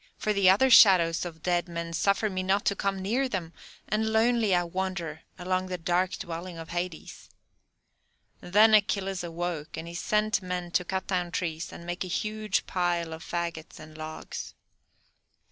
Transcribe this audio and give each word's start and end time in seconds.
for 0.17 0.33
the 0.33 0.49
other 0.49 0.71
shadows 0.71 1.25
of 1.25 1.43
dead 1.43 1.69
men 1.69 1.93
suffer 1.93 2.27
me 2.27 2.41
not 2.41 2.65
to 2.65 2.75
come 2.75 2.99
near 3.03 3.29
them, 3.29 3.53
and 3.87 4.09
lonely 4.09 4.55
I 4.55 4.63
wander 4.63 5.21
along 5.37 5.67
the 5.67 5.77
dark 5.77 6.13
dwelling 6.13 6.57
of 6.57 6.69
Hades." 6.69 7.29
Then 8.39 8.73
Achilles 8.73 9.23
awoke, 9.23 9.77
and 9.77 9.87
he 9.87 9.93
sent 9.93 10.41
men 10.41 10.71
to 10.71 10.83
cut 10.83 11.05
down 11.05 11.29
trees, 11.29 11.71
and 11.71 11.85
make 11.85 12.03
a 12.03 12.07
huge 12.07 12.65
pile 12.65 13.13
of 13.13 13.23
fagots 13.23 13.79
and 13.79 13.95
logs. 13.95 14.55